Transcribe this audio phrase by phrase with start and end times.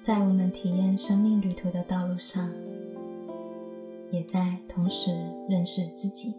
[0.00, 2.48] 在我们体验生命旅途的道路上，
[4.10, 5.10] 也在同时
[5.46, 6.34] 认识自己。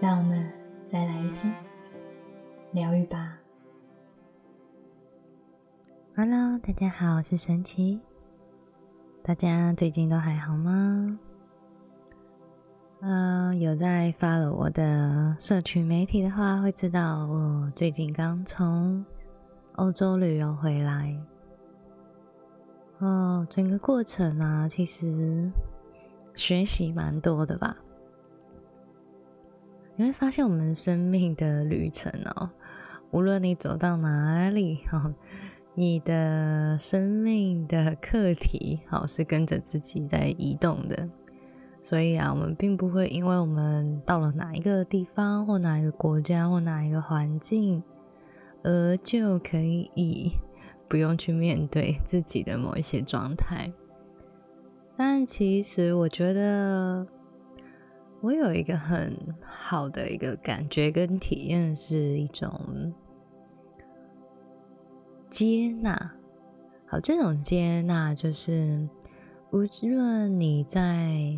[0.00, 0.50] 让我们
[0.90, 1.54] 再来一天
[2.72, 3.38] 疗愈吧。
[6.16, 8.00] Hello，大家好，我是神奇。
[9.22, 11.18] 大家最近都还好吗？
[13.00, 19.04] 嗯，有在发了我的社群媒体的话，会知道我最近刚从
[19.74, 21.14] 欧洲旅游回来。
[22.98, 25.50] 哦，整个过程啊，其实
[26.34, 27.76] 学习蛮多的吧。
[29.96, 32.50] 你会发现，我们生命的旅程哦，
[33.10, 35.14] 无论你走到哪里，哈。
[35.74, 41.08] 你的生命的课题，好是跟着自己在移动的，
[41.80, 47.80] 所以啊，我们并不会因为我们到了哪一个地方，或哪一个国家，或哪一个环境，
[48.64, 49.88] 而就可以
[50.88, 53.72] 不用去面对自己的某一些状态。
[54.96, 57.06] 但其实，我觉得
[58.20, 62.92] 我有一个很好的一个感觉跟体验，是一种。
[65.30, 66.14] 接纳，
[66.86, 68.88] 好，这种接纳就是，
[69.52, 71.36] 无论你在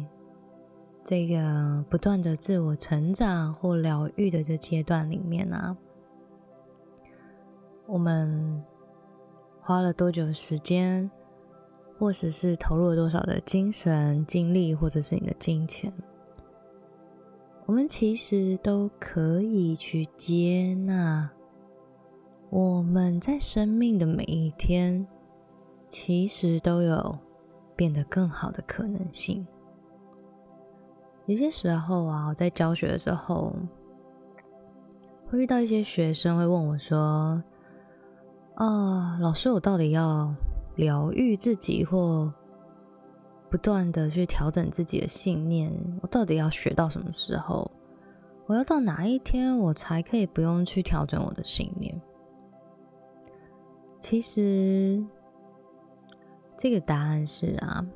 [1.02, 5.76] 这个不断的自我成长或疗愈的这阶段里面啊，
[7.88, 8.62] 我们
[9.70, 11.08] 花了多久时间，
[11.96, 15.92] 或者是投入了多少的精神、精力，或者是你的金钱，
[17.66, 21.30] 我们其实都可以去接纳。
[22.48, 25.06] 我们在生命的每一天，
[25.88, 27.16] 其实都有
[27.76, 29.46] 变得更好的可能性。
[31.26, 33.54] 有些时候啊，我在教学的时候，
[35.28, 37.40] 会遇到一些学生会问我说
[38.60, 40.34] ：“啊，老师，我到底要
[40.76, 42.30] 疗愈自己，或
[43.48, 45.72] 不断的去调整自己的信念？
[46.02, 47.70] 我到底要学到什么时候？
[48.44, 51.98] 我要到哪一天，我才可以不用去调整我的信念？”
[53.98, 55.02] 其实，
[56.54, 57.86] 这个答案是啊，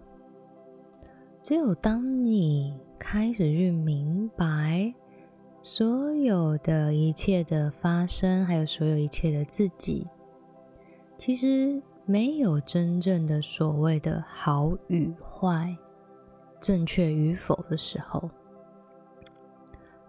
[1.42, 4.94] 只有当你开始去明白
[5.60, 10.06] 所有的一切的发生，还有所有一切的自己，
[11.16, 15.76] 其实没有真正的所谓的好与坏、
[16.60, 18.30] 正确与否的时候，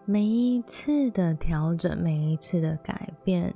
[0.04, 3.54] 每一次的调整，每一次的改变。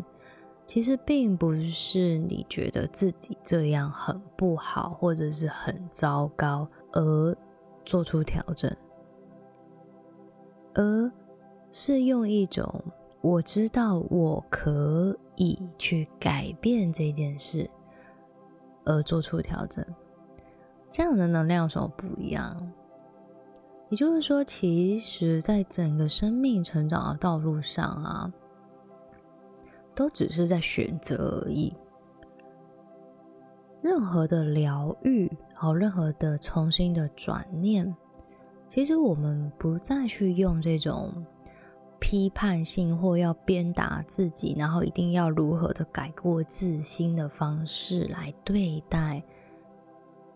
[0.65, 7.35] 其实并不是你觉得自己这样很不好，或者是很糟糕而
[7.83, 8.71] 做出调整，
[10.75, 11.11] 而
[11.71, 12.83] 是用一种
[13.21, 17.69] 我知道我可以去改变这件事
[18.85, 19.85] 而做出调整。
[20.89, 22.71] 这样的能量有什么不一样？
[23.89, 28.33] 也就是说，其实，在整个生命成长的道路上啊。
[29.95, 31.75] 都只是在选择而已。
[33.81, 37.93] 任何的疗愈，好，任何的重新的转念，
[38.69, 41.11] 其实我们不再去用这种
[41.99, 49.23] 批判性或要鞭打自己，然后一定要如何的改过自新的方式来对待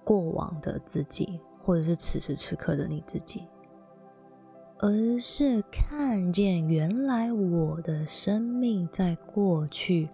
[0.04, 3.44] 过往的自己，或者是此时此刻的你自己。
[4.80, 10.10] 而是看见原来我的生命在过去，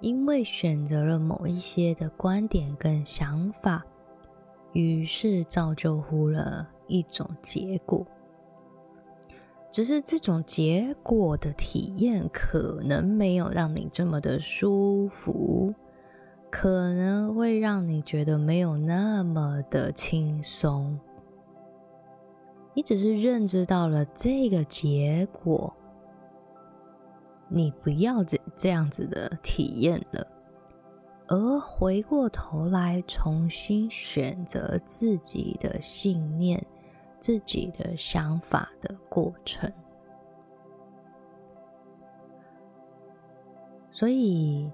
[0.00, 3.84] 因为选择了某一些的观点跟想法，
[4.72, 8.06] 于是造就乎了一种结果。
[9.74, 15.74] 只是这种结果的体验可能没有让你这么的舒服，
[16.48, 20.96] 可能会让你觉得没有那么的轻松。
[22.72, 25.74] 你只是认知到了这个结果，
[27.48, 30.24] 你不要这这样子的体验了，
[31.26, 36.64] 而回过头来重新选择自己的信念、
[37.24, 39.72] 自己的想法的过程。
[43.90, 44.70] 所以，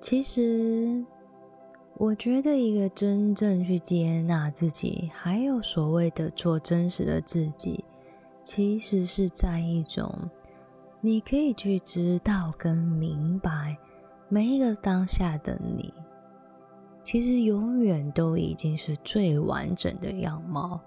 [0.00, 1.04] 其实。
[2.00, 7.84] 我觉得一个真正去接纳自己，还有所谓的做真实的自己，
[8.44, 10.08] 其实是在一种
[11.00, 13.76] 你可以去知道跟明白
[14.28, 15.92] 每一个当下的你，
[17.02, 20.80] 其实永远都已经是最完整的样貌，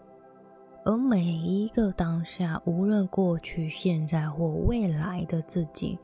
[0.84, 6.00] 而每一个当下，无论过去、现在或未来的自己，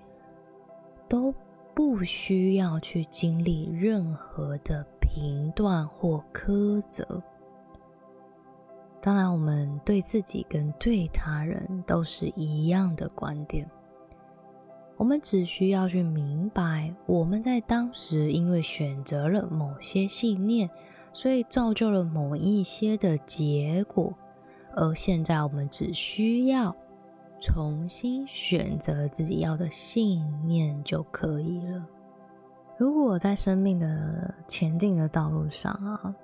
[1.07, 1.33] 都
[1.73, 7.23] 不需要去经历任何的评断或苛责。
[9.01, 13.69] 当然，我们对自己跟对他人都是一样的观点。
[14.95, 20.69] 我们只需要去明白，我们在当时因为选择了某些信念，
[21.13, 24.13] 所以造就了某一些的结果。
[24.79, 26.73] 而现在，我们只需要
[27.41, 31.83] 重新选择自己要的信念就可以了。
[32.77, 36.15] 如果在生命的前进的道路上啊，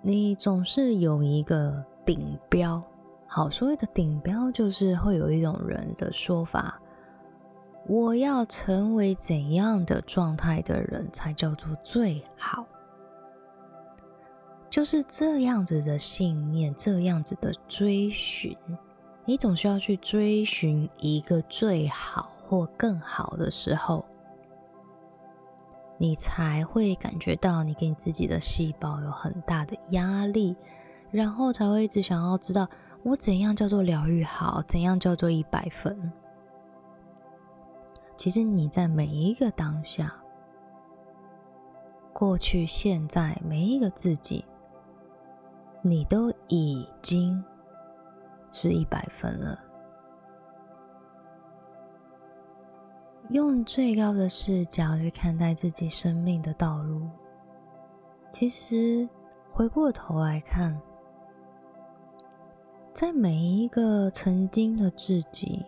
[0.00, 2.80] 你总是有一个顶标，
[3.26, 6.80] 好，所谓的顶标就是会有一种人的说法。
[7.88, 12.64] 我要成为怎样的状态的人才叫做最好？
[14.72, 18.56] 就是这样子的信念，这样子的追寻，
[19.26, 24.02] 你总需要去追寻一个最好或更好的时候，
[25.98, 30.56] 你才会感觉到你给你自己的细胞有很大的压力，
[31.10, 32.66] 然后才会一直想要知道
[33.02, 36.10] 我怎样叫做疗愈好，怎样叫做一百分。
[38.16, 40.14] 其实你在每一个当下，
[42.14, 44.46] 过去、现在，每一个自己，
[45.82, 47.44] 你都已经
[48.52, 49.58] 是一百分了。
[53.30, 57.08] 用最高的视角去看待自己生命的道路，
[58.30, 59.08] 其实
[59.52, 60.80] 回过头来看，
[62.92, 65.64] 在每一个曾经的自己。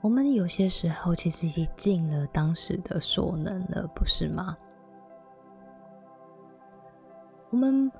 [0.00, 4.56] 我们有些时候其实已经尽了当时的所能了，不是吗？
[7.50, 7.90] 我们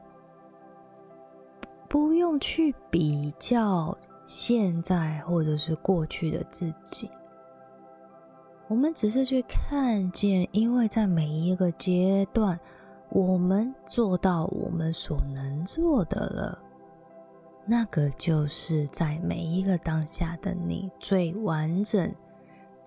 [1.88, 7.10] 不用去比较现在或者是过去的自己，
[8.66, 12.60] 我们只是去看见，因为在每一个阶段，
[13.08, 16.58] 我们做到我们所能做的了。
[17.64, 22.14] 那个就是在每一个当下的你最完整，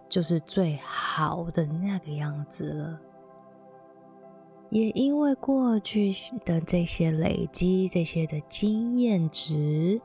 [0.08, 3.00] 就是最好的那个样子了。
[4.72, 6.12] 也因为过去
[6.46, 10.02] 的这些累积，这些的经验值，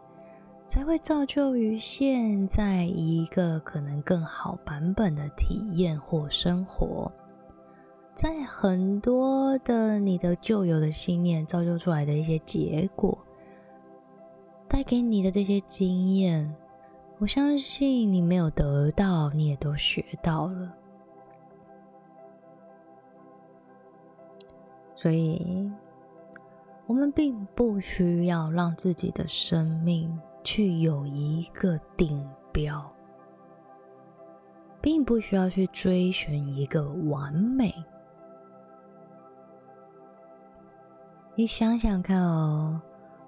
[0.66, 7.10] 才会造就于现在一个可能更好版本的体验或生活。
[8.12, 13.16] 在很多的你的旧有的信念造就出来的一些结果。
[14.68, 16.52] 带给你的这些经验，
[17.18, 20.74] 我相信你没有得到，你也都学到了。
[24.96, 25.70] 所以，
[26.86, 32.90] 我们并不需要让自己的生命去有一个顶标，
[34.80, 37.74] 并不需要去追寻一个完美。
[41.34, 42.80] 你想想看哦。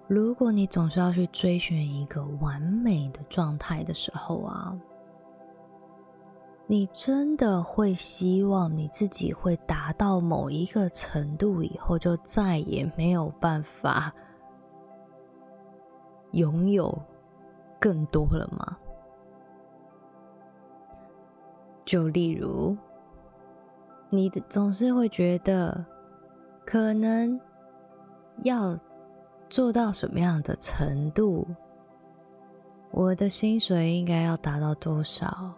[0.06, 4.74] 如果你总是要去追寻一个完美的状态的时候啊，
[6.68, 14.12] 你真的会希望你自己会达到某一个程度以后，就再也没有办法
[16.32, 16.96] 拥有
[17.80, 18.78] 更多了吗？
[21.84, 22.76] 就例如，
[24.10, 25.84] 你总是会觉得
[26.64, 27.40] 可能
[28.44, 28.78] 要。
[29.50, 31.46] 做到什么样的程度？
[32.90, 35.54] 我的薪水应该要达到多少？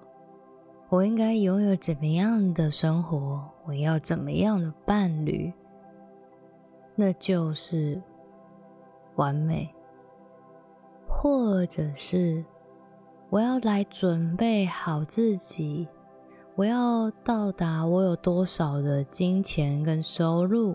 [0.91, 3.49] 我应该拥有怎么样的生活？
[3.65, 5.53] 我要怎么样的伴侣？
[6.97, 8.03] 那就是
[9.15, 9.73] 完美，
[11.09, 12.45] 或者是
[13.29, 15.87] 我要来准备好自己，
[16.57, 20.75] 我要到达我有多少的金钱跟收入？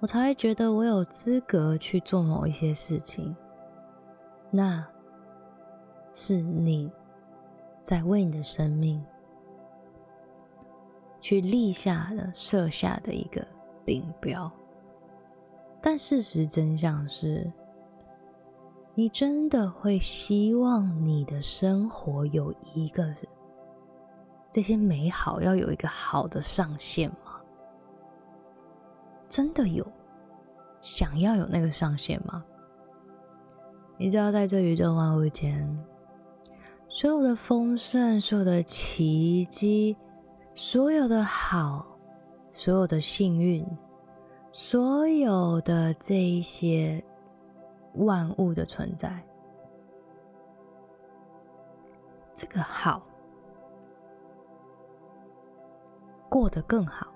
[0.00, 3.34] 我才会觉得我有资格去做某一些事情，
[4.50, 4.86] 那
[6.12, 6.92] 是你
[7.86, 9.00] 在为你的生命
[11.20, 13.46] 去立下的、设下的一个
[13.84, 14.50] 顶标。
[15.80, 17.48] 但事实真相是，
[18.92, 23.14] 你真的会希望你的生活有一个
[24.50, 27.40] 这些美好要有一个好的上限吗？
[29.28, 29.86] 真的有
[30.80, 32.44] 想要有那个上限吗？
[33.96, 35.86] 你知道，在这宇宙万物间，
[36.96, 39.94] 所有的丰盛、所有的奇迹、
[40.54, 41.86] 所有的好、
[42.54, 43.62] 所有的幸运、
[44.50, 47.04] 所有的这一些
[47.96, 49.22] 万物的存在，
[52.32, 53.02] 这个好
[56.30, 57.08] 过得更好，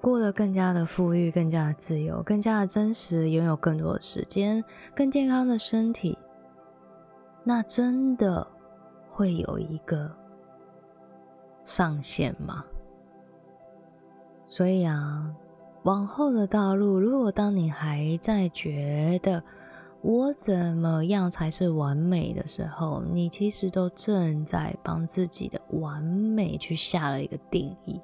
[0.00, 4.64] 过得更加的富裕、更加的自由、更加的真实，拥有更多的时间、
[4.96, 6.18] 更健康的身体，
[7.48, 8.46] 那真的
[9.08, 10.14] 会有一个
[11.64, 12.62] 上限吗？
[14.46, 15.34] 所以啊，
[15.84, 19.42] 往后的道路，如果当你还在觉得
[20.02, 27.98] 我怎么样才是完美的时候，你其实都正在帮自己的完美去下了一个定义，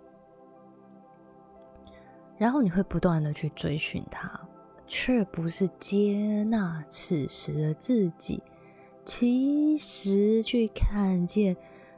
[2.39, 4.41] 然后你会不断的去追寻它，
[4.87, 8.43] 却不是接纳此时的自己。
[9.05, 11.57] 其实去看见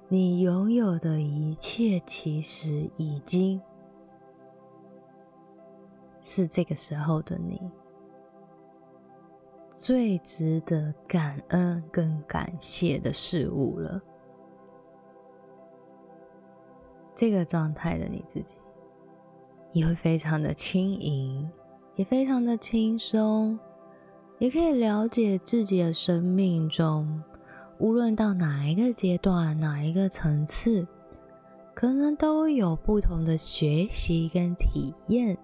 [0.09, 3.61] 你拥有的一切，其实已经。
[6.21, 7.61] 是这个时候的你
[9.71, 14.03] 最值得感恩跟感谢的事物了。
[17.15, 18.57] 这个状态的你自己，
[19.73, 21.49] 也会非常的轻盈，
[21.95, 23.57] 也非常的轻松，
[24.39, 27.23] 也可以了解自己的生命中，
[27.79, 30.87] 无论到哪一个阶段、哪一个层次，
[31.75, 35.39] 可能都有不同的学习跟体验。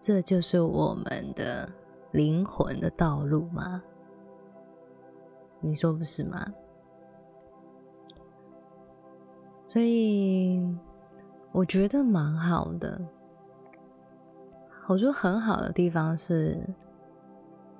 [0.00, 1.68] 这就是我们的
[2.10, 3.82] 灵魂的道路吗？
[5.60, 6.44] 你说不是吗？
[9.68, 10.60] 所以
[11.52, 13.00] 我觉得蛮好的。
[14.88, 16.58] 我觉得很好的地方是，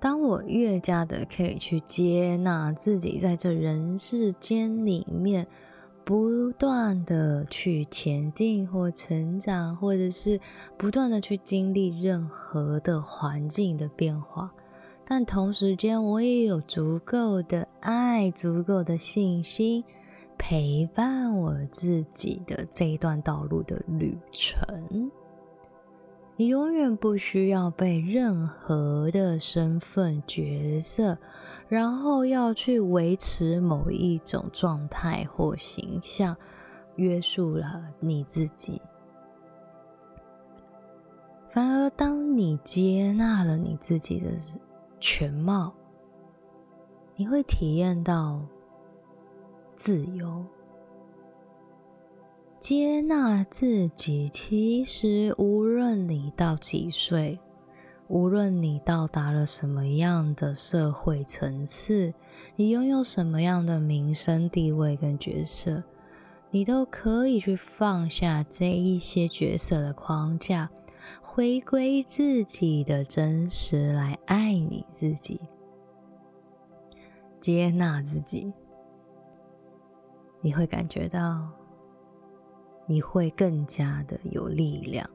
[0.01, 5.47] 当我越加的可以去接纳自己在这人世间里面。
[6.03, 10.41] 不断的去前进或成长，或者是
[10.77, 14.51] 不断的去经历任何的环境的变化，
[15.07, 19.85] 但同时间我也有足够的爱、足够的信心，
[20.37, 24.59] 陪伴我自己的这一段道路的旅程。
[26.41, 31.19] 你永远不需要被任何的身份角色，
[31.69, 36.35] 然后要去维持某一种状态或形象，
[36.97, 38.81] 约束了你自己。
[41.51, 44.31] 反而，当你接纳了你自己的
[44.99, 45.75] 全貌，
[47.17, 48.41] 你会体验到
[49.77, 50.43] 自由。
[52.61, 57.41] 接纳自己，其实无论你到几岁，
[58.07, 62.13] 无论你到达了什么样的社会层次，
[62.57, 65.83] 你拥有什么样的名声地位跟角色，
[66.51, 70.71] 你都可以去放下这一些角色的框架，
[71.23, 75.41] 回归自己的真实来爱你自己，
[77.41, 78.53] 接纳自己，
[80.43, 81.60] 你会感觉到。
[82.91, 85.09] 你会更加的有力量，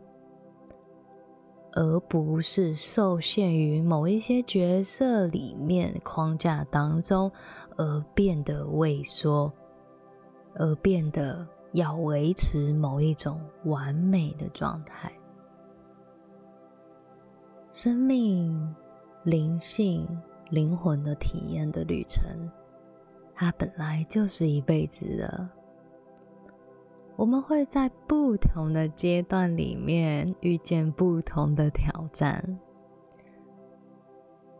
[1.73, 7.29] 而不是受限于某一些角色里面框架当中
[7.75, 9.51] 而变得畏缩，
[10.53, 15.11] 而变得要维持某一种完美的状态。
[17.73, 18.73] 生命、
[19.25, 20.07] 灵性、
[20.49, 22.23] 灵魂的体验的旅程，
[23.33, 25.49] 它本来就是一辈子的。
[27.17, 32.59] 我们会在不同的阶段里面遇见不同的挑战。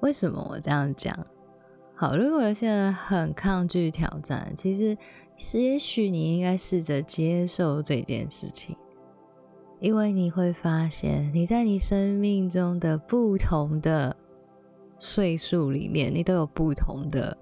[0.02, 1.16] 为什么我这样讲？
[1.96, 4.98] 好，如果有些人很抗拒挑战，其实
[5.38, 8.76] 是也许你应该试着接受这件事情，
[9.80, 14.16] 因为你会发现你在你生命中的不同的
[15.00, 17.38] 岁数里面，你都有不同的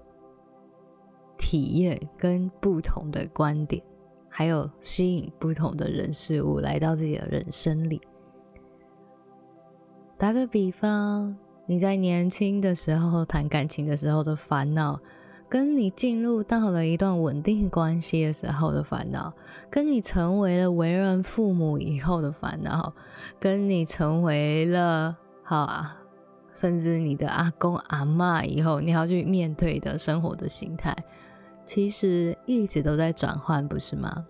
[1.36, 3.82] 体验跟不同的观点。
[4.36, 8.00] 还有吸引不同的人事物来到自己的人生里。
[10.18, 11.36] 打个比方，
[11.66, 14.98] 你在年轻的时候谈感情的时候的烦恼，
[15.48, 19.32] 跟你进入到了一段稳定关系的时候的烦恼，
[19.70, 22.92] 跟你成为了为人父母以后的烦恼，
[23.38, 26.02] 跟你成为了好啊，
[26.52, 30.92] 甚至你的阿公阿妈以后，你要去面对的生活的形态。
[31.66, 34.26] 其实一直都在转换，不是吗？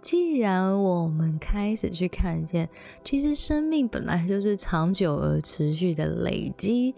[0.00, 2.68] 既然我们开始去看见，
[3.04, 6.94] 其实生命本来就是长久而持续的累积，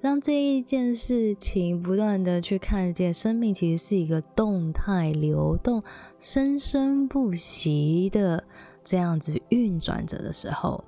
[0.00, 5.82] 让这一件事情不断的去看见，生命其实是一个动态流动、
[6.20, 8.44] 生生不息的
[8.84, 10.84] 这样子运转着的时候，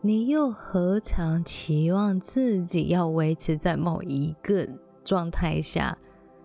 [0.00, 4.68] 你又何尝期望自己要维持在某一个？
[5.04, 5.96] 状态下，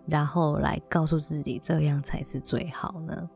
[0.06, 3.30] 然后来告诉自己这样才是最好呢？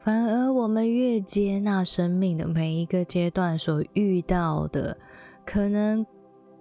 [0.00, 4.96] 反而我们越接纳生命的每一个阶段所遇到的
[5.46, 6.04] 可能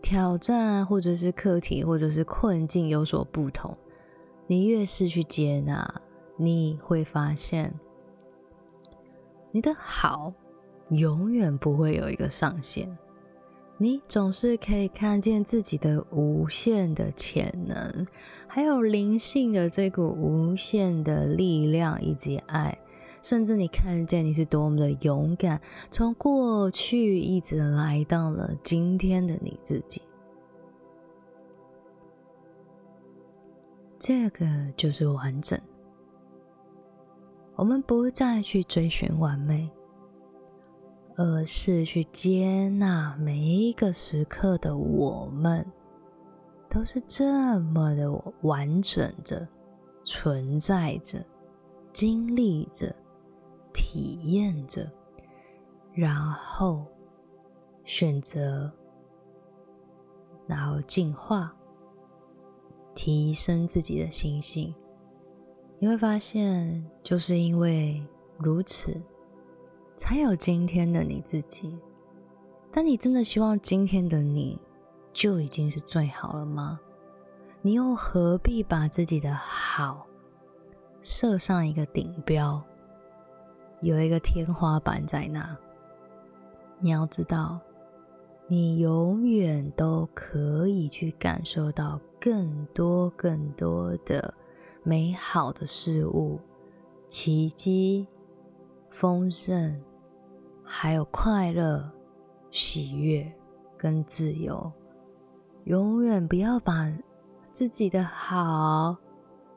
[0.01, 3.77] 挑战，或者是课题，或者是困境有所不同，
[4.47, 6.01] 你越是去接纳，
[6.37, 7.73] 你会发现
[9.51, 10.33] 你的好
[10.89, 12.97] 永远不会有一个上限。
[13.77, 18.07] 你总是可以看见自己的无限的潜能，
[18.47, 22.77] 还有灵性的这股无限的力量以及爱，
[23.21, 25.59] 甚至你看见你是多么的勇敢，
[25.91, 30.01] 从过去一直来到了今天的你自己。
[33.99, 34.45] 这个
[34.77, 35.59] 就是完整。
[37.55, 39.69] 我们不再去追寻完美。
[41.15, 45.65] 而是去接纳每一个时刻的我们，
[46.69, 49.47] 都是这么的完整着、
[50.03, 51.23] 存在着、
[51.91, 52.95] 经历着、
[53.71, 54.91] 体验着，
[55.93, 56.83] 然后
[57.83, 58.71] 选择，
[60.47, 61.55] 然后进化、
[62.95, 64.73] 提升自己的心性。
[65.77, 68.03] 你会发现，就是因为
[68.39, 68.99] 如此。
[69.95, 71.77] 才有今天的你自己。
[72.71, 74.59] 但你真的希望今天的你
[75.11, 76.79] 就已经是最好了吗？
[77.61, 80.05] 你又何必把自己的好
[81.01, 82.61] 设上一个顶标，
[83.79, 85.57] 有一个天花板在那？
[86.79, 87.59] 你要知道，
[88.47, 94.33] 你永远都可以去感受到更多、更多的
[94.83, 96.39] 美好的事物、
[97.07, 98.07] 奇迹。
[98.93, 99.75] 丰盛，
[100.63, 101.91] 还有快乐、
[102.51, 103.29] 喜悦
[103.75, 104.71] 跟自由，
[105.65, 106.93] 永远不要把
[107.51, 108.95] 自己的好，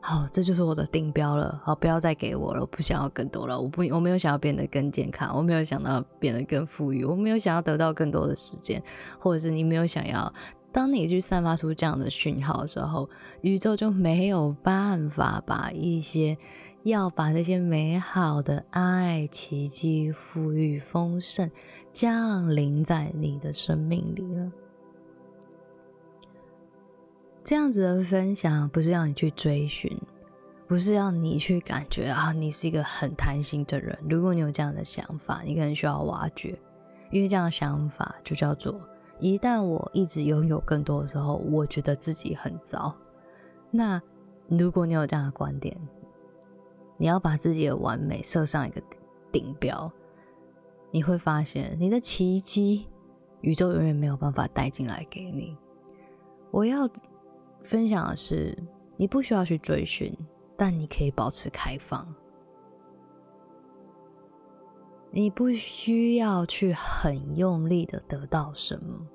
[0.01, 1.61] 好，这就是我的定标了。
[1.63, 3.61] 好，不要再给我了，我不想要更多了。
[3.61, 8.83] 我不，我没有想要变得更健康，我没有想到变得更富裕，我没有想要得到更多的时间，
[9.19, 10.33] 或者是你没有想要。
[10.73, 13.09] 当你去散发出这样的讯号的时候，
[13.41, 16.37] 宇宙就没有办法把一些
[16.91, 21.51] 要把这些美好的爱、奇迹、富裕、丰盛
[21.93, 24.53] 降临在你的生命里了。
[27.43, 29.91] 这样子的分享不是要你去追寻，
[30.69, 33.99] 不是要你去感觉啊，你是一个很贪心的人。
[34.09, 36.57] 如果你有这样的想法，你可能需要挖掘，
[37.11, 38.81] 因为这样的想法就叫做。
[39.19, 42.95] 一旦我一直拥有更多的时候，我觉得自己很糟。
[43.73, 44.01] 那
[44.49, 45.77] 如果你有这样的观点，
[46.99, 48.83] 你要把自己的完美设上一个
[49.31, 49.91] 顶标，
[50.91, 52.87] 你会发现你的奇迹，
[53.41, 55.57] 宇宙永远没有办法带进来给你。
[56.51, 56.89] 我要
[57.63, 58.57] 分享的是，
[58.97, 60.17] 你不需要去追寻，
[60.57, 62.15] 但你可以保持开放。
[65.11, 69.07] 你不需要去很用力的得到什么，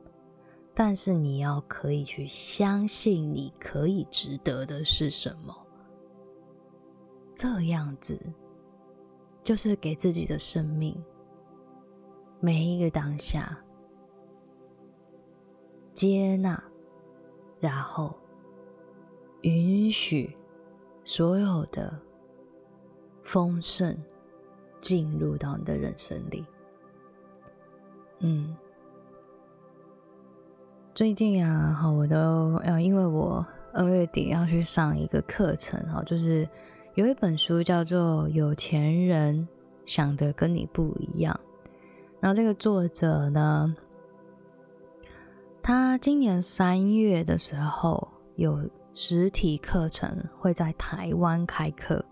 [0.74, 5.56] 但是你要可以去相信你可以值得的是什么。
[7.42, 8.20] 这样子，
[9.44, 10.96] 就是给自己的生命
[12.40, 13.58] 每一个当下
[15.92, 16.64] 接纳，
[17.60, 18.16] 然后
[19.42, 20.38] 允许
[21.04, 22.00] 所有的
[23.24, 23.98] 丰盛。
[24.80, 26.44] 进入到你的人生里，
[28.18, 28.58] 嗯，
[30.96, 36.50] 最近啊，好，我都要，因为我二月底要去上一个课程，哈，就是
[37.02, 39.48] 有一本书叫做《有钱人
[39.88, 41.34] 想的跟你不一样》，
[42.20, 43.76] 然后这个作者呢，
[45.64, 52.06] 他今年三月的时候有实体课程会在台湾开课。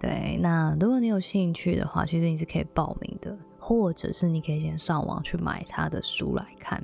[0.00, 6.82] 对，那如果你有兴趣的话，其实你是可以报名的，或者是你可以先上网去买他的书来看。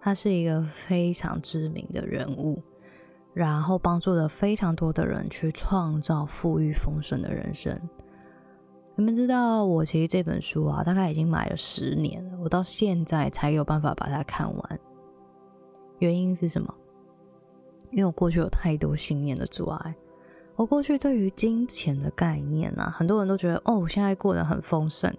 [0.00, 2.62] 他是一个非常知名的人物，
[3.34, 7.78] 然后帮助了非常多的人去创造富裕丰盛的人生。
[8.94, 14.80] 你们知道，我其实这本书啊，大概已经买了十年了，我到现在才有办法把它看完。
[15.98, 16.74] 原因是什么？
[17.90, 19.94] 因为我过去有太多信念的阻碍。
[20.54, 25.10] 我过去对于金钱的概念啊，很多人都觉得哦，我现在过得很丰盛。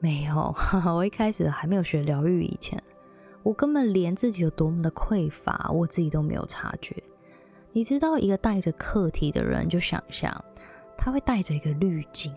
[0.00, 0.54] 没有，
[0.94, 2.82] 我一开始还没有学疗愈以前，
[3.42, 6.96] 我根本连自己有多么的匮乏，我自己都没有察觉。
[7.76, 10.34] 你知道，一个带着课题的人，就想象
[10.96, 12.34] 他会带着一个滤镜。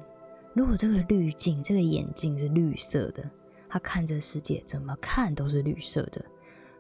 [0.54, 3.24] 如果这个滤镜，这个眼镜是绿色的，
[3.70, 6.22] 他看这世界怎么看都是绿色的。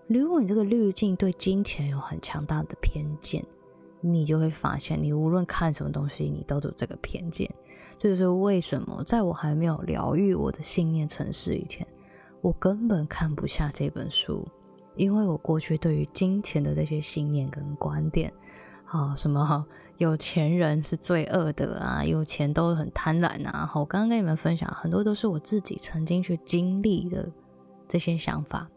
[0.08, 3.42] 如果你这个滤镜对金钱有很强大的偏见，
[4.02, 7.50] 你就会发现，你无论看什么东西，你都有这个偏见。
[7.98, 11.88] 这就是为什么在我还没有疗愈我的信念城市以前，
[12.42, 14.46] 我根本看不下这本书，
[14.98, 18.34] 因为我过去对于金钱的这些信念跟观点，
[18.92, 19.66] 啊，什么
[19.98, 23.70] 有钱人是罪恶的啊，有钱都很贪婪啊。
[23.76, 27.32] 我刚刚跟你们分享很多都是我自己曾经去经历的
[27.88, 28.68] 这些想法，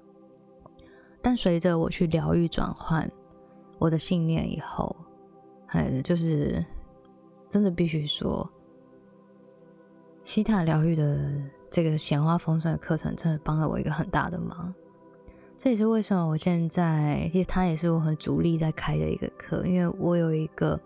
[1.23, 3.11] 但随着我去疗愈转换
[3.79, 4.95] 我的信念以后。
[5.69, 6.63] 哎，就是
[7.49, 8.47] 真的必须说，
[10.23, 11.19] 西塔疗愈的
[11.71, 14.75] 这个显化丰盛的课程，真的帮了我一个很大的忙。
[15.63, 20.81] 这也是为什么我现在，其实它也是我很主力在开的一个课，因为我有一个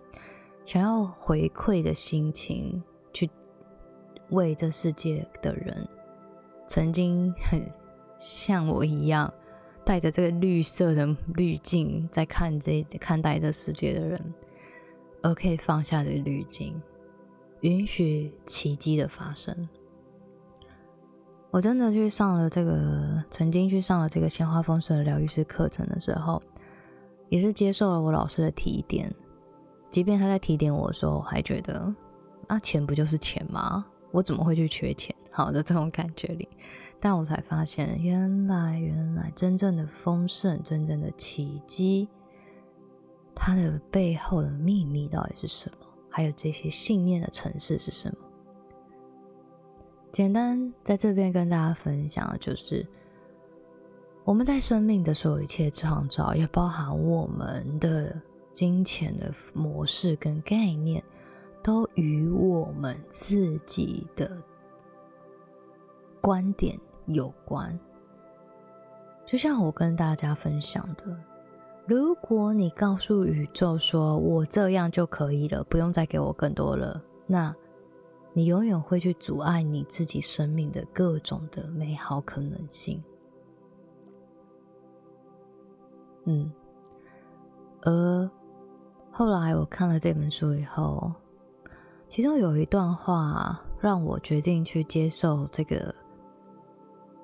[0.67, 3.27] 想要回馈的心情，去
[4.29, 5.87] 为这世界的人，
[6.67, 7.59] 曾经很
[8.19, 9.33] 像我一样，
[9.83, 14.33] 带着这个绿色的滤镜在看这看待这世界的人。
[15.23, 16.79] 而可以放下的滤镜，
[17.61, 19.67] 允许奇迹的发生。
[21.49, 26.41] 我真的去上了这个，曾经去上了这个鲜花丰盛的疗愈师课程的时候，
[27.29, 29.13] 也是接受了我老师的提点。
[29.89, 31.93] 即便他在提点我的时候，我还觉得
[32.47, 33.85] 啊，钱不就是钱吗？
[34.11, 35.15] 我怎么会去缺钱？
[35.31, 36.47] 好的这种感觉里，
[36.99, 42.09] 但我才发现，原来原来真正的丰盛，真正的奇迹。
[43.33, 45.87] 它的背后的秘密到底是什么？
[46.09, 48.26] 还有这些信念的城市是什么？
[50.17, 52.83] 简单在这边跟大家分享的就是，
[54.23, 58.19] 我们在生命的所有一切创造，也包含我们的
[58.51, 61.03] 金钱的模式跟概念，
[61.61, 64.35] 都与我们自己的
[66.19, 66.75] 观点
[67.05, 67.79] 有关。
[69.23, 71.15] 就像我跟大家分享的。
[71.85, 77.55] 如果你告诉宇宙说我这样就可以了，不用再给我更多了，那
[78.37, 83.03] 你永远会去阻碍你自己生命的各种的美好可能性。
[86.25, 86.51] 嗯，
[87.81, 88.29] 而
[89.11, 91.11] 后来我看了这本书以后，
[92.07, 95.95] 其中有一段话让我决定去接受这个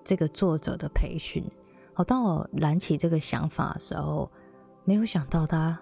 [0.03, 1.45] 这个作者的培训。
[1.93, 4.27] 好，当我燃起这个想法的时候。
[4.85, 5.81] 没有想到他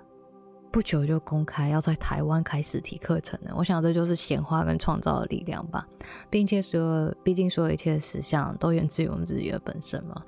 [0.72, 3.54] 不久就公开要在台湾开实体课程了。
[3.58, 5.86] 我想这就是显化跟创造的力量吧，
[6.30, 10.24] 并且所有，毕竟所有一切的实相都源自于我们自己的本身嘛。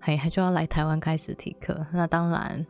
[0.00, 2.66] 还还就要来台湾开实体课，那当然，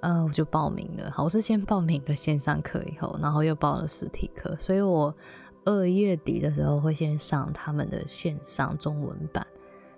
[0.00, 1.10] 呃，我就报名了。
[1.10, 5.14] 好，我是先报名了线上课，以后然后又报了实体课，所以我
[5.64, 9.46] 二月底的时候会先上他们的线上中文版，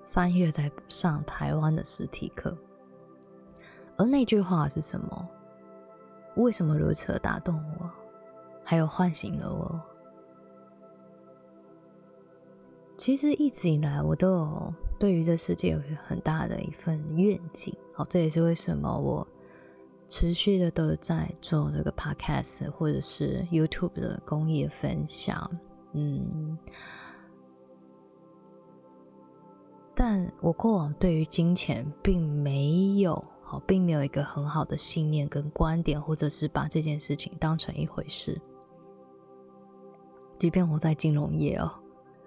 [0.02, 2.56] 三月再上台湾的实体课。
[3.98, 5.28] 而那句话是什么？
[6.36, 7.90] 为什么如此打动我？
[8.64, 9.80] 还有唤醒了我？
[12.96, 17.74] 其实一直以来，我都有对于这世界有很大的一份愿景。
[17.92, 19.26] 好，这也是为什么我
[20.06, 25.50] 持续的都在做这个 podcast 或者是 YouTube 的公益分享。
[25.92, 26.56] 嗯，
[29.94, 33.22] 但我过往对于金钱并没有。
[33.60, 38.40] 并没有一个很好的信念跟观点，或者是把这件事情当成一回事。
[40.38, 41.70] 即便我在金融业哦，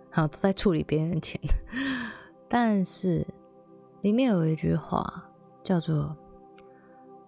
[0.10, 1.40] 好都在处理别人钱，
[2.48, 3.26] 但是
[4.02, 5.30] 里面有一句话
[5.64, 6.16] 叫做，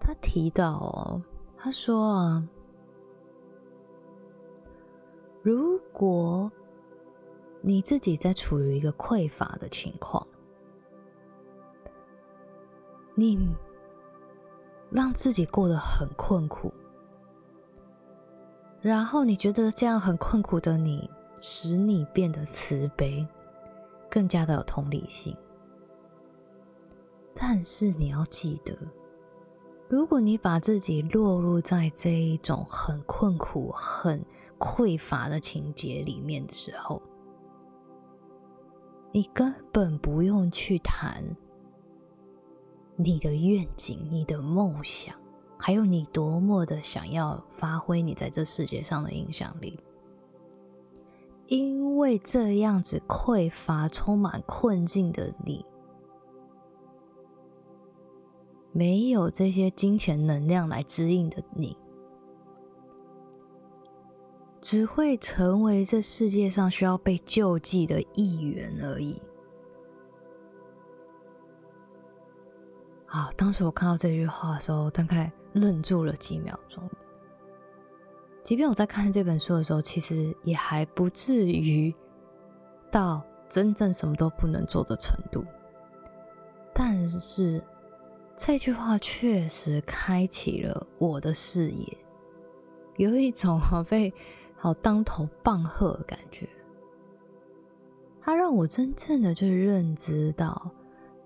[0.00, 1.22] 他提到哦，
[1.56, 2.48] 他说啊，
[5.42, 6.50] 如果
[7.60, 10.26] 你自己在处于一个匮乏的情况，
[13.14, 13.38] 你。
[14.90, 16.72] 让自己过得很困苦，
[18.80, 23.26] 然后你觉得这样很困苦的你，使你变得慈悲，
[24.10, 25.36] 更加的有同理心。
[27.34, 28.74] 但是你要记得，
[29.88, 34.24] 如果你把自己落入在这一种很困苦、很
[34.58, 37.02] 匮乏的情节里面的时候，
[39.12, 41.22] 你根本不用去谈。
[43.00, 45.14] 你的愿景、你的梦想，
[45.56, 49.78] 还有你多么的想要发挥你在这世界上的影响力，
[51.46, 55.64] 因为这样子匮乏、充满困境的你，
[58.72, 61.76] 没有这些金钱能量来指引的你，
[64.60, 69.22] 只会成为这世界上需要被救济的一员而已。
[73.08, 73.32] 啊！
[73.36, 76.88] 当时我看到这句话的时候，大概愣住了几秒钟，
[78.44, 81.94] 即便我在看这本书的时候，其实也还不至于
[82.90, 85.42] 到真正什么都不能做的程度。
[86.74, 87.64] 但是
[88.36, 91.98] 这句话确实开启了我的视野，
[92.96, 94.12] 有一种好被
[94.54, 96.46] 好当头棒喝的感觉。
[98.20, 100.70] 它让我真正的去认知到。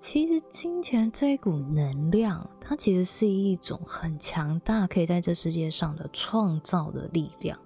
[0.04, 7.56] 其实，金钱这一股能量，它其实是一种很强大，可以在这世界上的创造的力量。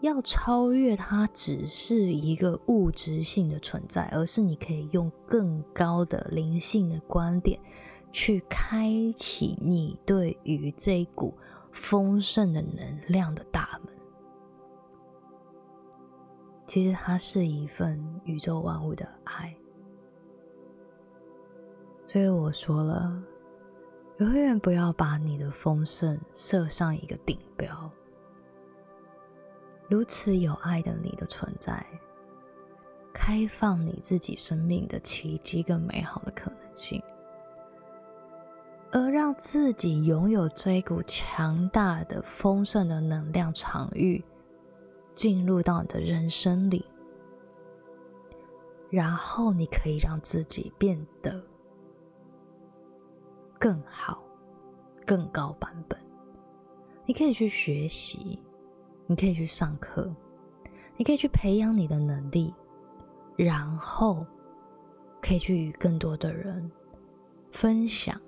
[0.00, 7.58] 要超越它，只是一个物质性的存在，而是你可以用更高的灵性的观点，
[8.12, 11.34] 去开启你对于这股
[11.72, 13.92] 丰盛的能量的大门。
[16.64, 19.52] 其实，它是一份宇宙万物的爱。
[22.14, 23.20] 所以我说了，
[24.18, 27.90] 永远不要把你的丰盛设上一个顶标。
[29.88, 31.84] 如此有爱的你的存在，
[33.12, 37.02] 开放你自己生命的奇迹跟美好的可能性，
[38.92, 44.24] 而让自己拥有这股强大的丰盛的能量场域
[45.16, 46.86] 进入到你的人生里，
[48.88, 51.42] 然后你可以让自己变得。
[53.64, 54.22] 更好、
[55.06, 55.98] 更高版本，
[57.06, 58.38] 你可以去学习，
[59.06, 60.14] 你可以去上课，
[60.98, 62.52] 你可以去培养你的能力，
[63.38, 64.26] 然后
[65.22, 66.70] 可以去与更多的人
[67.52, 68.20] 分享、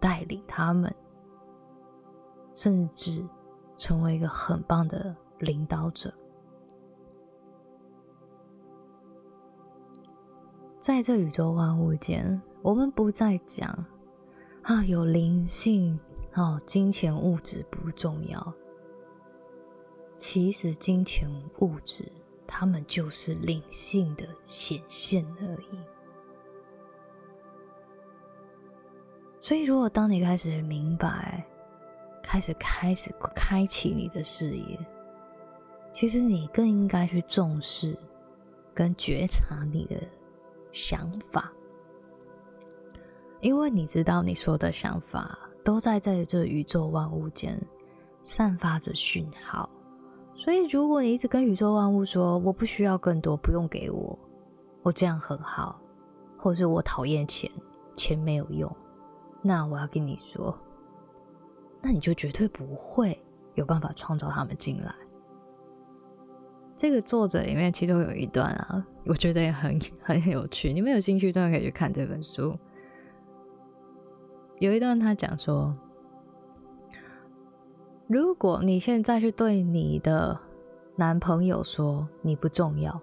[0.00, 0.90] 带领他们，
[2.54, 3.22] 甚至
[3.76, 6.10] 成为一个很棒的领导者。
[10.80, 13.84] 在这宇宙万物间，我们不再讲。
[14.62, 15.98] 啊，有灵性
[16.34, 18.54] 哦，金钱物质不重要。
[20.16, 22.04] 其实金钱物质，
[22.46, 25.78] 它们就是灵性的显现而已。
[29.40, 31.44] 所以，如果当你开始明白，
[32.22, 34.78] 开始开始开启你的视野，
[35.90, 37.98] 其实你更应该去重视
[38.72, 40.00] 跟觉察你的
[40.72, 41.52] 想法。
[43.42, 47.60] 因为你知道，你说的想法都在在这宇宙万物间
[48.22, 49.68] 散发着讯号，
[50.32, 54.16] 所以如果你一直跟宇宙万物说“我不需要更多，不用给我，
[54.82, 55.80] 我这样很好”，
[56.38, 57.50] 或是我讨厌钱，
[57.96, 58.70] 钱没有用，
[59.42, 60.56] 那我要跟你说，
[61.80, 63.20] 那你就绝对不会
[63.56, 64.94] 有办法创造他们进来。
[66.76, 72.56] 这个作者里面其中有一段啊，我觉得也很很有趣，你们有兴趣真的可以去看这本书。
[74.62, 75.76] 有一段他讲说，
[78.06, 80.38] 如果你现在去对你的
[80.94, 83.00] 男朋友说你不重要，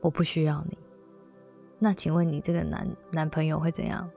[0.00, 0.78] 我不需要你，
[1.80, 4.08] 那请问你这个男男朋友会怎样？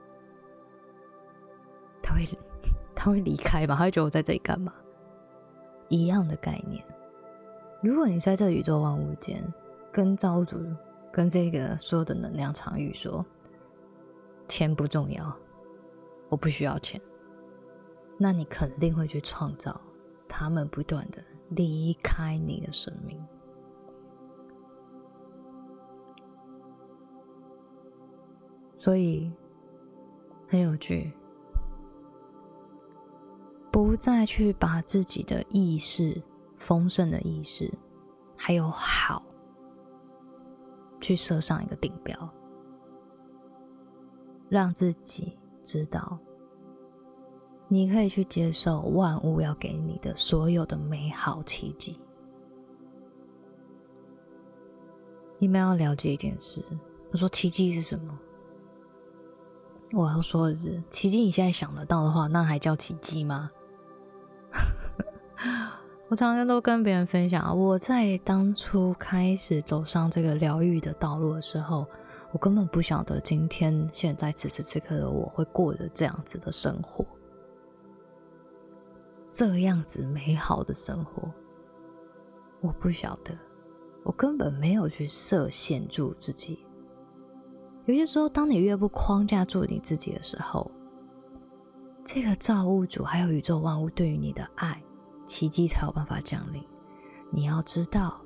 [2.00, 2.28] 他会
[2.94, 3.74] 他会离开吧？
[3.74, 4.72] 他会觉得我在这里干嘛？
[5.88, 6.80] 一样的概念。
[7.82, 9.42] 如果你在这宇宙万物间
[9.90, 10.56] 跟造主
[11.10, 13.26] 跟这个所有的能量场域说。
[14.48, 15.36] 钱不重要，
[16.28, 17.00] 我不需要钱。
[18.18, 19.80] 那你肯定会去创造
[20.28, 23.20] 他们不断的离开你的生命。
[28.78, 29.32] 所以
[30.46, 31.12] 很有趣，
[33.72, 36.22] 不再去把自己的意识、
[36.58, 37.72] 丰盛的意识，
[38.36, 39.24] 还有好，
[41.00, 42.34] 去设上一个顶标。
[44.48, 46.18] 让自己知道，
[47.68, 51.98] 你可以去接受万物要给你的所有的美好奇迹。
[55.38, 56.62] 你们要了解一件事，
[57.10, 58.18] 我说奇迹是什么？
[59.92, 63.50] 我要说的是，奇迹你现在想得到的话，那还叫奇迹吗？
[66.08, 71.86] 我常常都跟别人分享，我在当初开始走上这个疗愈的道路的时候。
[72.34, 77.06] 我根本不晓得今天、现在、此时此刻的我会过着这样子的生活，
[79.30, 81.30] 这样子美好的生活，
[82.60, 83.38] 我不晓得，
[84.02, 86.66] 我根本没有去设限住自己。
[87.84, 90.68] 有些时候，当你越不框架住你自己的时候，
[92.04, 94.82] 这个造物主还有宇宙万物对于你的爱，
[95.24, 96.60] 奇迹才有办法降临。
[97.30, 98.23] 你要知道。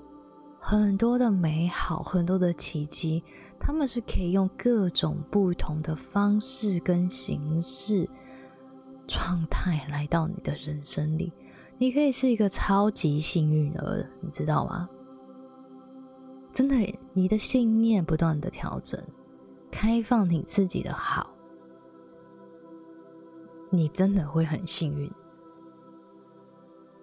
[0.60, 3.22] 很多的美好，很多的奇迹，
[3.58, 8.08] 他们是可以用各种不同的方式跟形式
[9.06, 11.32] 状态来到你的人生里，
[11.78, 14.88] 你可以是一个超级幸运儿，你知道吗？
[16.52, 16.76] 真的，
[17.12, 19.00] 你的信念不断的调整，
[19.70, 21.30] 开放你自己的好，
[23.70, 25.10] 你真的会很幸运。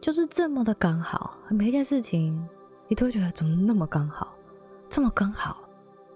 [0.01, 2.47] 就是这么的刚好，每一件事情
[2.87, 4.33] 你都觉得怎么那么刚好，
[4.89, 5.57] 这么刚好。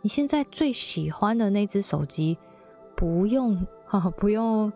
[0.02, 2.38] 你现在最喜欢的那只手机，
[2.96, 4.72] 不用哈，不用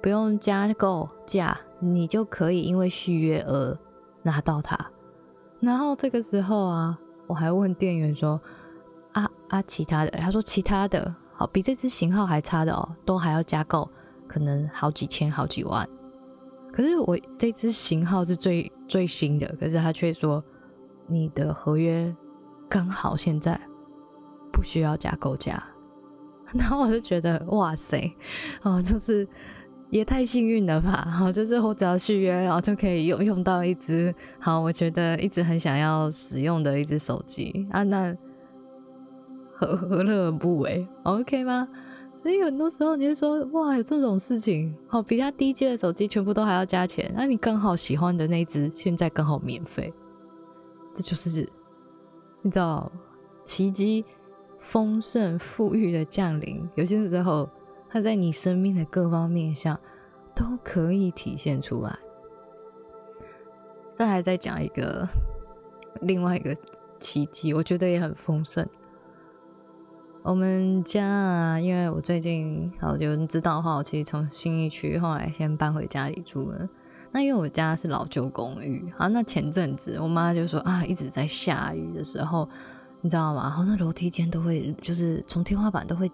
[0.00, 3.78] 不用加购价，你就可以因为续约而
[4.22, 4.78] 拿到它。
[5.60, 6.98] 然后这个时候啊。
[7.28, 8.38] 我还问店员说
[9.14, 13.88] ：“啊啊，其他的？”他说：“其他的，好比这只型号还差的哦，都还要加购，
[14.26, 15.88] 可能好几千、好几万。
[16.70, 20.44] 可是我这只型号是最最新的，可是他却说
[21.12, 22.14] 你的合约
[22.68, 23.60] 刚好现在
[24.52, 25.62] 不需要加购价。
[26.58, 28.12] 然后我就觉得哇塞，
[28.62, 29.28] 哦，就是。”
[29.92, 31.06] 也太幸运了吧！
[31.12, 38.16] 好，就是我只要续约，然后就可以用用到一只好，我觉得一直很想要使用的一只手机啊，那
[39.54, 41.68] 何何乐而不为？OK 吗？
[42.22, 49.92] 所以很多时候你就说，哇，有这种事情，好，比它低阶的手机全部都还要加钱，那你刚好喜欢的那只现在刚好免费，
[50.94, 51.48] 这就是
[52.42, 52.90] 你知道
[53.44, 54.04] 奇迹
[54.58, 57.48] 丰盛富裕的降临，有些时候。
[57.94, 59.78] 它在你生命的各方面上
[60.34, 61.94] 都可以体现出来。
[63.92, 65.06] 再来再讲一个
[66.00, 66.56] 另外一个
[66.98, 68.66] 奇迹，我觉得也很丰盛。
[70.22, 76.66] 我们家啊，因为我最近好有人知道的话，我其实从新一区后来先搬回家里住了。
[77.12, 82.48] 那因为我家是老旧公寓啊，那前阵子我妈就说啊，一直在下雨的时候，
[83.00, 83.42] 你知道吗？
[83.42, 86.10] 然后那楼梯间都会就是从天花板都会。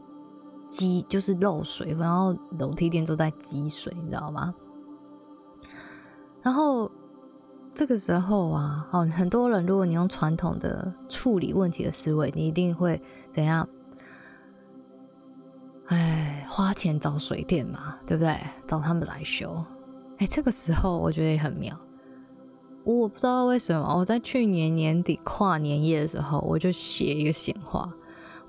[0.71, 4.55] 积就是漏水，然后楼梯间都在积水，你知道吗？
[6.43, 6.93] 然后
[7.73, 13.67] 这个时候啊，哦，很多人，如果你用传统的处理问题的思维，你一定会怎样？
[15.87, 18.37] 哎，花钱找水电嘛，对不对？
[18.67, 19.65] 找他们来修。
[20.19, 21.77] 哎，这个时候我觉得也很妙。
[22.85, 27.93] 我不知道为什么，我在去年年底跨年夜的时候，我就写一个闲话。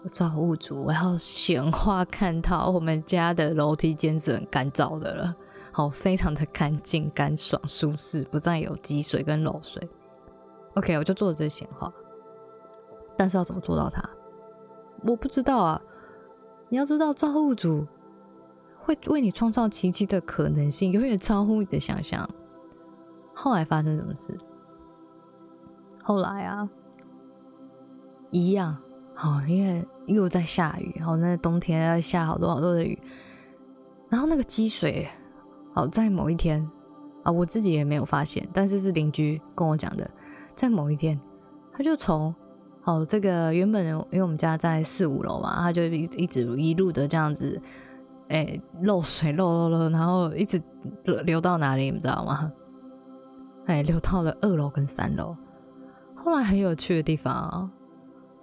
[0.02, 5.36] 我造物主，我要显化看到我们家的楼梯间是很干燥的了，
[5.74, 9.86] 好，非常的干净、干爽、舒适，不再有积水跟漏水。
[10.76, 11.92] OK，我就做了这显化，
[13.18, 14.02] 但是要怎么做到它？
[15.04, 15.82] 我不知道啊。
[16.70, 17.86] 你要知道，造物主
[18.90, 22.28] 会为你创造奇迹的可能性，永远超乎你的想象。
[23.36, 24.36] 后来发生什么事？
[26.02, 26.68] 后来啊，
[28.32, 28.76] 一样。
[29.14, 32.98] 好，因为又在下雨，然后那冬天要下好多好多的雨，
[34.10, 35.08] 然后那个积水，
[35.72, 36.68] 好在某一天
[37.22, 40.10] 啊，我自己也没有发现，但是是邻居跟我讲的，
[40.56, 41.20] 在某一天，
[41.74, 42.34] 他就从
[42.82, 47.62] 好这个原本因为我们家在四五楼嘛，他就一一直一路的这样子，
[48.30, 50.62] 哎漏水漏漏漏，然后一直
[51.26, 52.52] 流到哪里，你知道吗？
[53.66, 55.36] 哎，流到了二楼跟三楼，
[56.16, 57.70] 后来很有趣的地方。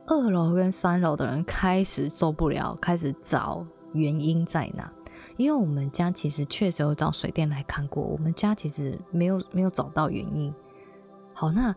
[0.09, 4.93] 二楼跟三楼的人开始受不了，开始找原因在哪？
[5.37, 10.55] 因为我们家其实确实有找水电来看过，我们家其实没有没有找到原因。
[11.35, 11.75] 好，那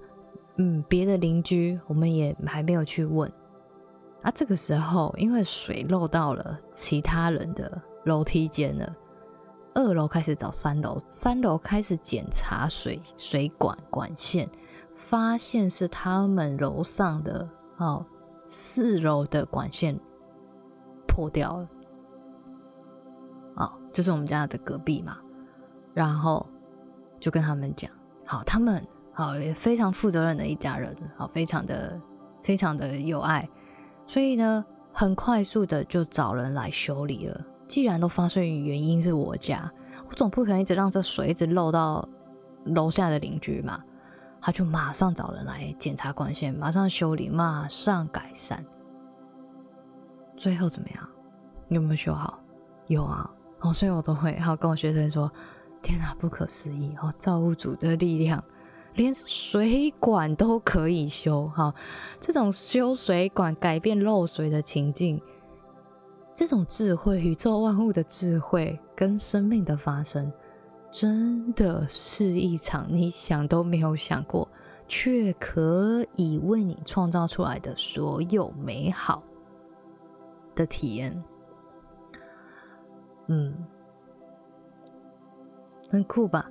[0.57, 3.27] 嗯，别的邻居我们也还没有去问。
[4.21, 8.95] 啊，这个时候因为水漏到了其他人的楼梯间了，
[9.73, 14.49] 二楼开始找三楼，三楼开始检查水水管管线，
[14.95, 18.05] 发现是他们楼上的哦。
[18.51, 19.95] 四楼的管线
[21.07, 21.67] 破掉了，
[23.57, 25.19] 哦，就是我们家的隔壁嘛。
[25.93, 26.43] 然后
[27.19, 27.91] 就跟他们讲，
[28.25, 32.01] 好，他们好也非常负责任的一家人，好，非常的
[32.41, 33.47] 非常的有爱，
[34.07, 37.45] 所以呢，很快速的就找人来修理了。
[37.69, 39.71] 既然都发生原因是我家，
[40.09, 42.05] 我总不可能一直让这水一直漏到
[42.65, 43.81] 楼下的邻居嘛。
[44.41, 48.65] 他就马上找人来检查管线，马上修理，马上改善。
[50.35, 51.09] 最后怎么样？
[51.67, 52.39] 你有没有修好？
[52.87, 53.29] 有啊！
[53.59, 55.29] 哦，所以我都会好跟我学生说
[55.83, 56.95] ：“天哪，不可思议！
[57.01, 58.41] 哦，造物主的力量，
[58.95, 61.47] 连水管都可以修。
[61.49, 61.75] 哈，
[62.21, 65.21] 这种修水管、改变漏水的情境，
[66.39, 70.31] 这种智慧，宇宙万物的智慧跟生命的发生。”
[70.89, 74.47] 真的是一场你想都没有想过，
[74.87, 79.21] 却可以为你创造出来的所有美好
[80.55, 81.21] 的体验。
[83.27, 83.53] 嗯，
[85.89, 86.49] 很酷吧？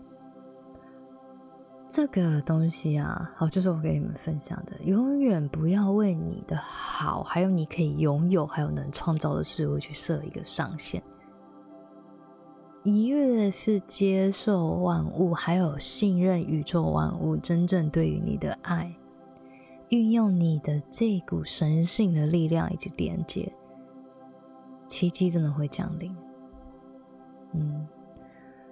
[1.88, 4.76] 这个东西啊，好，就是我给你们分享的。
[4.84, 11.02] 永远不要为你的好，还有你可以拥有，还有能创造的事物去设一个上限。
[12.82, 18.94] 你越是接受万物，还有信任宇宙万物真正对于你的爱，
[19.88, 23.50] 运用你的这股神性的力量以及连接，
[24.88, 26.14] 奇迹真的会降临。
[27.54, 27.88] 嗯。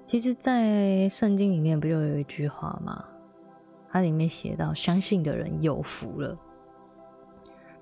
[0.06, 3.04] 其实，在圣经里面不就有一句话吗？
[3.90, 6.38] 它里面写到：“相信的人有福了。”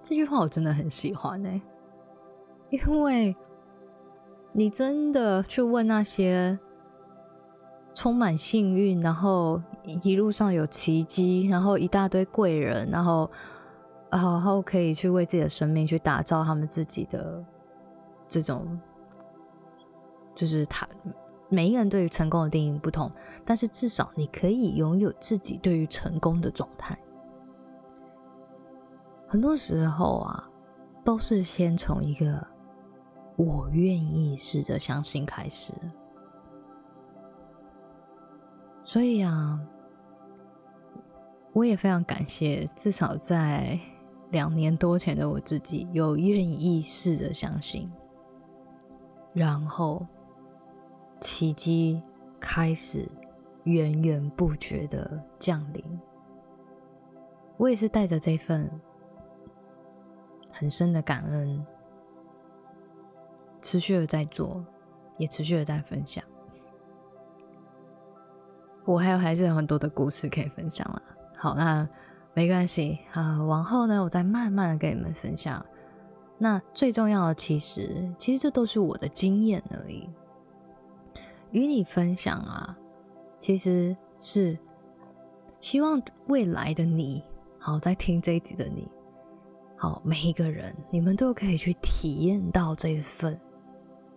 [0.00, 1.62] 这句话我真的很喜欢呢，
[2.70, 3.36] 因为
[4.52, 6.58] 你真的去问那些
[7.92, 9.62] 充满幸运，然后
[10.02, 13.30] 一路上有奇迹，然后一大堆贵人，然后
[14.10, 17.44] 然后可以去为自己的生命去打造他们自己的
[18.26, 18.80] 这种，
[20.34, 20.88] 就是他。
[21.50, 23.10] 每一个人对于成功的定义不同，
[23.44, 26.98] 但是至少你可以拥有自己对于成功的状态。
[29.28, 30.48] 很多时候啊，
[31.04, 32.44] 都是先从一个
[33.36, 35.72] “我愿意试着相信”开始。
[38.84, 39.60] 所以啊，
[41.52, 43.78] 我也非常感谢，至少在
[44.30, 47.92] 两年多前的我自己，有愿意试着相信，
[49.32, 50.04] 然后。
[51.24, 52.02] 奇迹
[52.38, 53.08] 开始
[53.62, 55.82] 源源不绝的降临。
[57.56, 58.70] 我也是带着这份
[60.52, 61.64] 很深的感恩，
[63.62, 64.62] 持续的在做，
[65.16, 66.22] 也持续的在分享。
[68.84, 71.02] 我还有还是有很多的故事可以分享了。
[71.38, 71.88] 好，那
[72.34, 75.64] 没关系啊，往后呢，我再慢慢的跟你们分享。
[76.36, 80.06] 那最重要的，其实其实这都是我的经验而已。
[81.54, 82.76] 与你分享啊，
[83.38, 84.58] 其实是
[85.60, 87.22] 希望未来的你，
[87.60, 88.88] 好在听这一集的你，
[89.76, 93.40] 好每一个人，你们都可以去体验到这份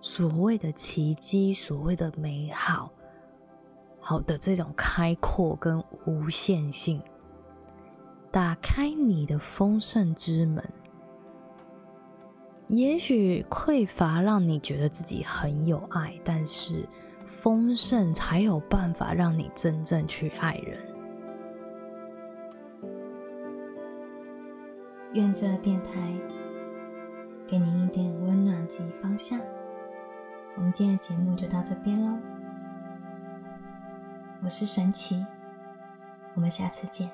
[0.02, 2.92] 所谓的奇迹，所谓的美好，
[4.00, 7.00] 好的这种开阔跟无限性，
[8.32, 10.64] 打开你的丰盛之门。
[12.68, 16.84] 也许匮乏让你觉得自己很有爱，但是。
[17.48, 20.78] 丰盛才有办法让你真正去爱人。
[25.14, 26.14] 愿这电台
[27.48, 29.40] 给您一点温暖及方向。
[30.58, 32.20] 我们今天的节目就到这边喽。
[34.44, 35.26] 我是神奇，
[36.34, 37.10] 我们下次见。